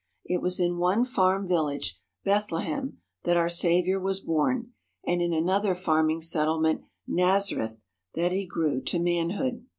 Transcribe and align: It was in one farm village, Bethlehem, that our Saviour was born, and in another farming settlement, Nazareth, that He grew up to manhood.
It 0.25 0.41
was 0.41 0.59
in 0.59 0.79
one 0.79 1.05
farm 1.05 1.47
village, 1.47 2.01
Bethlehem, 2.25 2.97
that 3.21 3.37
our 3.37 3.49
Saviour 3.49 3.99
was 3.99 4.19
born, 4.19 4.71
and 5.05 5.21
in 5.21 5.31
another 5.31 5.75
farming 5.75 6.21
settlement, 6.23 6.81
Nazareth, 7.05 7.85
that 8.15 8.31
He 8.31 8.47
grew 8.47 8.79
up 8.79 8.85
to 8.85 8.99
manhood. 8.99 9.63